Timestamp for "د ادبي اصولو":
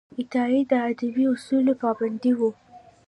0.71-1.73